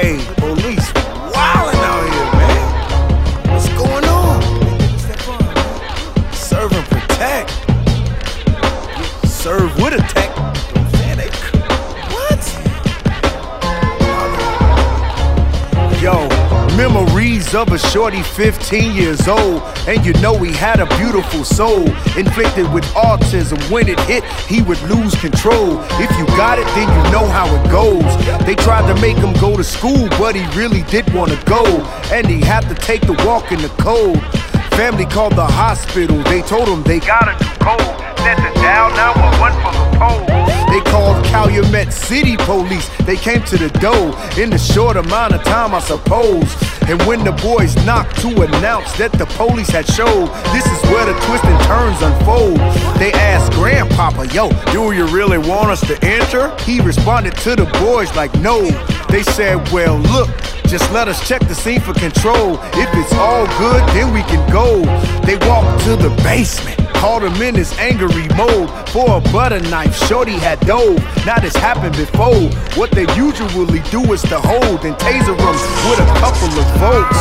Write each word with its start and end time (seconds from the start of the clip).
Hey, 0.00 0.37
of 17.54 17.72
a 17.72 17.78
shorty 17.78 18.22
15 18.22 18.94
years 18.94 19.28
old. 19.28 19.62
And 19.86 20.04
you 20.04 20.12
know 20.14 20.36
he 20.38 20.52
had 20.52 20.80
a 20.80 20.86
beautiful 20.96 21.44
soul, 21.44 21.86
inflicted 22.16 22.72
with 22.72 22.84
autism. 22.94 23.58
When 23.70 23.88
it 23.88 23.98
hit, 24.00 24.24
he 24.46 24.62
would 24.62 24.80
lose 24.82 25.14
control. 25.14 25.80
If 26.00 26.10
you 26.18 26.26
got 26.36 26.58
it, 26.58 26.66
then 26.74 26.88
you 26.88 27.12
know 27.12 27.26
how 27.26 27.46
it 27.54 27.70
goes. 27.70 28.04
They 28.44 28.54
tried 28.54 28.92
to 28.92 29.00
make 29.00 29.16
him 29.16 29.32
go 29.40 29.56
to 29.56 29.64
school, 29.64 30.08
but 30.18 30.34
he 30.34 30.44
really 30.58 30.82
did 30.84 31.12
want 31.14 31.30
to 31.32 31.44
go. 31.46 31.64
And 32.12 32.26
he 32.26 32.40
had 32.40 32.68
to 32.68 32.74
take 32.74 33.02
the 33.02 33.14
walk 33.26 33.52
in 33.52 33.60
the 33.62 33.68
cold. 33.80 34.20
Family 34.76 35.06
called 35.06 35.34
the 35.34 35.46
hospital, 35.46 36.22
they 36.24 36.42
told 36.42 36.68
him 36.68 36.82
they 36.82 37.00
got 37.00 37.28
a 37.28 37.34
code. 37.58 37.80
Set 38.18 38.36
the 38.36 38.52
dial 38.60 38.90
911 38.90 39.62
for 39.62 39.72
the 39.72 39.98
pole. 39.98 40.48
They 40.70 40.80
called 40.90 41.24
Calumet 41.26 41.92
City 41.92 42.36
Police. 42.36 42.88
They 43.06 43.16
came 43.16 43.42
to 43.44 43.56
the 43.56 43.70
door 43.80 44.14
in 44.40 44.50
the 44.50 44.58
short 44.58 44.96
amount 44.96 45.34
of 45.34 45.42
time, 45.42 45.74
I 45.74 45.80
suppose. 45.80 46.67
And 46.88 47.02
when 47.02 47.22
the 47.22 47.32
boys 47.32 47.76
knocked 47.84 48.18
to 48.22 48.28
announce 48.28 48.96
that 48.96 49.12
the 49.12 49.26
police 49.36 49.68
had 49.68 49.86
showed, 49.86 50.28
this 50.54 50.64
is 50.64 50.82
where 50.90 51.04
the 51.04 51.12
twists 51.26 51.46
and 51.46 51.62
turns 51.64 52.00
unfold. 52.00 52.56
They 52.98 53.12
asked 53.12 53.52
Grandpapa, 53.52 54.28
Yo, 54.28 54.48
do 54.72 54.92
you 54.92 55.06
really 55.08 55.36
want 55.36 55.68
us 55.68 55.86
to 55.86 56.02
enter? 56.02 56.56
He 56.62 56.80
responded 56.80 57.36
to 57.44 57.56
the 57.56 57.66
boys 57.84 58.14
like, 58.16 58.32
No. 58.40 58.62
They 59.10 59.22
said, 59.22 59.70
Well, 59.70 59.98
look. 59.98 60.30
Just 60.68 60.90
let 60.92 61.08
us 61.08 61.26
check 61.26 61.40
the 61.48 61.54
scene 61.54 61.80
for 61.80 61.94
control. 61.94 62.58
If 62.74 62.88
it's 62.92 63.14
all 63.14 63.46
good, 63.58 63.86
then 63.90 64.12
we 64.12 64.22
can 64.22 64.50
go. 64.52 64.82
They 65.24 65.36
walked 65.48 65.84
to 65.84 65.96
the 65.96 66.10
basement. 66.22 66.87
Called 66.98 67.22
him 67.22 67.40
in 67.40 67.54
his 67.54 67.72
angry 67.78 68.26
mode 68.36 68.68
for 68.88 69.18
a 69.18 69.20
butter 69.32 69.60
knife. 69.70 69.94
Shorty 70.08 70.32
had 70.32 70.58
dove. 70.60 70.98
Now 71.24 71.38
this 71.38 71.54
happened 71.54 71.96
before. 71.96 72.50
What 72.74 72.90
they 72.90 73.06
usually 73.14 73.80
do 73.90 74.02
is 74.12 74.22
to 74.22 74.40
hold 74.40 74.84
and 74.84 74.96
taser 74.96 75.38
him 75.38 75.56
with 75.88 76.00
a 76.00 76.06
couple 76.18 76.50
of 76.58 76.66
volts. 76.80 77.18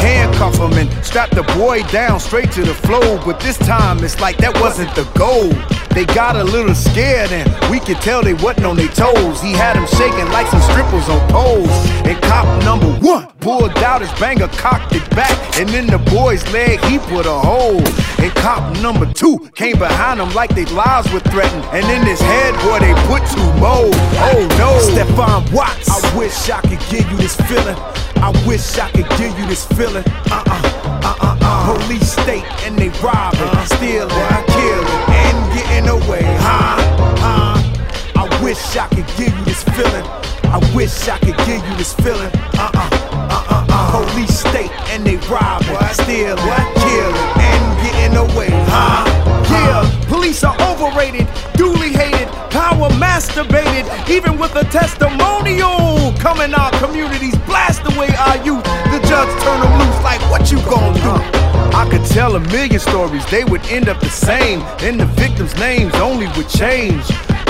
Handcuff 0.00 0.58
him 0.58 0.74
and 0.74 1.04
strap 1.04 1.30
the 1.30 1.42
boy 1.56 1.82
down 1.84 2.20
straight 2.20 2.52
to 2.52 2.62
the 2.62 2.74
floor. 2.74 3.18
But 3.24 3.40
this 3.40 3.56
time 3.56 4.04
it's 4.04 4.20
like 4.20 4.36
that 4.38 4.54
wasn't 4.60 4.94
the 4.94 5.04
goal. 5.16 5.48
They 5.94 6.04
got 6.06 6.36
a 6.36 6.44
little 6.44 6.74
scared 6.74 7.30
and 7.30 7.48
we 7.70 7.80
could 7.80 8.02
tell 8.02 8.22
they 8.22 8.34
wasn't 8.34 8.66
on 8.66 8.76
their 8.76 8.88
toes. 8.88 9.40
He 9.40 9.52
had 9.52 9.76
them 9.76 9.86
shaking 9.86 10.28
like 10.32 10.48
some 10.48 10.60
strippers 10.60 11.08
on 11.08 11.26
poles. 11.30 11.70
And 12.04 12.20
cop 12.24 12.44
number 12.64 12.92
one 13.00 13.28
pulled 13.40 13.78
out 13.78 14.02
his 14.02 14.12
banger, 14.20 14.48
cocked 14.48 14.92
it 14.94 15.08
back, 15.10 15.38
and 15.58 15.70
in 15.70 15.86
the 15.86 15.98
boy's 16.10 16.44
leg 16.52 16.80
he 16.86 16.98
put 16.98 17.26
a 17.26 17.38
hole. 17.38 17.80
And 18.18 18.34
cop 18.34 18.73
number 18.84 19.10
two 19.14 19.38
came 19.54 19.78
behind 19.78 20.20
them 20.20 20.30
like 20.34 20.54
their 20.54 20.66
lives 20.66 21.10
were 21.10 21.24
threatened. 21.32 21.64
And 21.72 21.86
in 21.88 22.06
his 22.06 22.20
head, 22.20 22.52
boy, 22.60 22.80
they 22.84 22.92
put 23.08 23.24
two 23.32 23.50
more. 23.56 23.88
Oh 24.28 24.44
no, 24.60 24.76
Stephon 24.84 25.50
Watts. 25.54 25.88
I 25.88 26.18
wish 26.18 26.50
I 26.50 26.60
could 26.60 26.84
give 26.92 27.10
you 27.10 27.16
this 27.16 27.34
feeling. 27.48 27.78
I 28.20 28.28
wish 28.46 28.78
I 28.78 28.90
could 28.90 29.08
give 29.16 29.32
you 29.38 29.46
this 29.46 29.64
feeling. 29.64 30.04
Uh 30.28 30.44
uh, 30.44 31.00
uh 31.02 31.16
uh 31.18 31.38
uh. 31.40 31.78
Police 31.80 32.12
state 32.12 32.44
and 32.66 32.76
they 32.76 32.90
robbing, 33.00 33.56
stealing, 33.64 34.44
killing, 34.52 34.86
and 35.24 35.38
getting 35.56 35.88
away. 35.88 36.24
Huh? 36.44 36.76
Huh? 37.24 38.20
I 38.20 38.42
wish 38.44 38.76
I 38.76 38.86
could 38.88 39.08
give 39.16 39.32
you 39.32 39.44
this 39.46 39.64
feeling. 39.64 40.04
I 40.52 40.60
wish 40.74 41.08
I 41.08 41.18
could 41.20 41.38
give 41.48 41.64
you 41.66 41.74
this 41.76 41.94
feeling. 41.94 42.30
Uh 42.60 42.68
uh, 42.74 42.88
uh 42.92 43.46
uh 43.48 43.66
uh. 43.66 44.12
Police 44.12 44.40
state 44.40 44.70
and 44.92 45.06
they 45.06 45.16
robbing, 45.32 45.80
stealing, 45.96 46.36
killing, 46.36 47.23
with 54.38 54.54
a 54.56 54.64
testimonial. 54.64 56.12
Coming 56.18 56.54
our 56.54 56.70
communities, 56.78 57.36
blast 57.46 57.82
away 57.94 58.08
our 58.16 58.36
youth. 58.44 58.64
The 58.92 59.00
judge 59.08 59.30
turn 59.42 59.60
them 59.60 59.78
loose 59.78 60.02
like, 60.02 60.20
what 60.30 60.50
you 60.50 60.58
gonna 60.62 60.94
do? 61.00 61.14
I 61.76 61.88
could 61.90 62.04
tell 62.04 62.36
a 62.36 62.40
million 62.40 62.78
stories, 62.78 63.24
they 63.26 63.44
would 63.44 63.64
end 63.66 63.88
up 63.88 64.00
the 64.00 64.08
same. 64.08 64.60
And 64.80 65.00
the 65.00 65.06
victims' 65.06 65.56
names 65.56 65.94
only 65.96 66.26
would 66.36 66.48
change. 66.48 67.04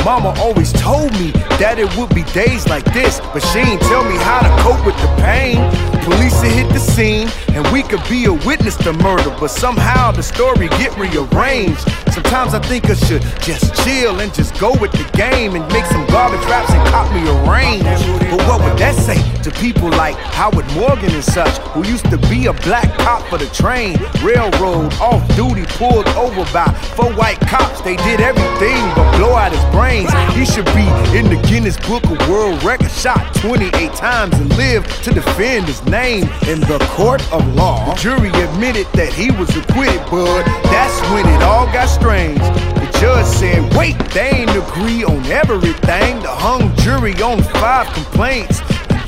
Mama 0.05 0.35
always 0.39 0.71
told 0.75 1.11
me 1.13 1.31
that 1.57 1.79
it 1.79 1.89
would 1.97 2.15
be 2.15 2.25
days 2.35 2.69
like 2.69 2.85
this, 2.93 3.21
but 3.33 3.41
she 3.41 3.61
ain't 3.61 3.81
tell 3.83 4.05
me 4.05 4.17
how 4.17 4.41
to 4.41 4.63
cope 4.63 4.85
with 4.85 4.97
the 5.01 5.09
pain. 5.17 5.57
Police 6.05 6.43
had 6.43 6.53
hit 6.53 6.69
the 6.75 6.79
scene, 6.79 7.27
and 7.57 7.67
we 7.73 7.83
could 7.83 8.05
be 8.11 8.27
a 8.27 8.33
witness 8.45 8.77
to 8.85 8.93
murder, 8.93 9.35
but 9.41 9.49
somehow 9.49 10.13
the 10.13 10.23
story 10.23 10.69
get 10.77 10.95
rearranged. 10.99 11.81
Sometimes 12.13 12.53
I 12.53 12.61
think 12.61 12.91
I 12.91 12.95
should 12.95 13.23
just 13.41 13.75
chill 13.83 14.21
and 14.21 14.33
just 14.35 14.61
go 14.61 14.77
with 14.79 14.93
the 14.93 15.09
game 15.17 15.57
and 15.57 15.67
make 15.73 15.87
some 15.87 16.07
garbage 16.09 16.45
raps 16.47 16.71
and 16.71 16.87
cop 16.89 17.11
me 17.17 17.27
a 17.27 17.51
range. 17.51 17.83
But 18.31 18.47
what 18.47 18.61
would 18.61 18.79
that 18.79 18.95
say 18.95 19.17
to 19.43 19.51
people 19.59 19.89
like 19.89 20.15
Howard 20.37 20.71
Morgan 20.75 21.13
and 21.15 21.25
such, 21.25 21.57
who 21.73 21.83
used 21.89 22.11
to 22.11 22.19
be 22.29 22.47
a 22.47 22.53
black 22.53 22.93
cop 22.99 23.23
for 23.29 23.39
the 23.39 23.47
train, 23.47 23.97
railroad, 24.23 24.93
off 25.01 25.25
duty, 25.35 25.65
pulled 25.81 26.07
over 26.09 26.45
by 26.53 26.69
four 26.95 27.11
white 27.15 27.41
cops? 27.41 27.81
They 27.81 27.97
did 27.97 28.21
everything 28.21 28.85
but 28.95 29.17
blow 29.17 29.35
out 29.35 29.53
his 29.53 29.65
He 29.95 30.45
should 30.45 30.65
be 30.75 30.83
in 31.17 31.31
the 31.31 31.41
Guinness 31.49 31.77
Book 31.87 32.03
of 32.11 32.19
World 32.29 32.65
Records, 32.65 33.01
shot 33.01 33.33
28 33.37 33.93
times 33.93 34.35
and 34.35 34.51
lived 34.57 34.91
to 35.05 35.15
defend 35.15 35.67
his 35.67 35.85
name 35.85 36.25
in 36.49 36.59
the 36.59 36.85
court 36.91 37.23
of 37.33 37.47
law. 37.55 37.95
The 37.95 38.01
jury 38.01 38.31
admitted 38.31 38.89
that 38.95 39.13
he 39.13 39.31
was 39.31 39.57
acquitted, 39.57 40.03
but 40.11 40.43
that's 40.65 41.01
when 41.13 41.25
it 41.29 41.43
all 41.45 41.67
got 41.67 41.87
strange. 41.87 42.41
The 42.41 42.99
judge 43.01 43.27
said, 43.27 43.73
wait, 43.77 43.97
they 44.11 44.31
ain't 44.31 44.51
agree 44.51 45.05
on 45.05 45.25
everything. 45.27 46.19
The 46.19 46.35
hung 46.43 46.75
jury 46.79 47.15
on 47.23 47.41
five 47.63 47.87
complaints. 47.95 48.63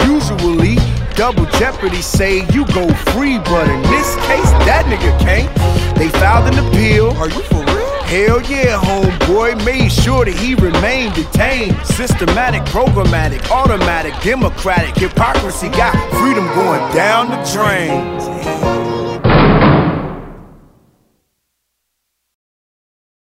Usually, 0.07 0.77
double 1.17 1.47
jeopardy 1.59 2.01
say 2.01 2.47
you 2.55 2.65
go 2.67 2.87
free, 3.11 3.39
but 3.39 3.69
in 3.69 3.83
this 3.91 4.15
case, 4.31 4.51
that 4.71 4.87
nigga 4.87 5.19
can't. 5.19 5.99
They 5.99 6.11
filed 6.11 6.55
an 6.55 6.65
appeal. 6.65 7.11
Are 7.19 7.29
you 7.29 7.43
for? 7.43 7.66
Hell 8.07 8.41
yeah, 8.43 8.81
homeboy, 8.81 9.65
made 9.65 9.91
sure 9.91 10.25
that 10.25 10.35
he 10.37 10.55
remained 10.55 11.15
detained. 11.17 11.77
Systematic, 11.85 12.63
programmatic, 12.67 13.51
automatic, 13.51 14.15
democratic. 14.23 14.95
Hypocrisy 14.95 15.69
got 15.71 15.93
freedom 16.13 16.47
going 16.55 16.95
down 16.95 17.31
the 17.31 17.43
drain. 17.53 19.06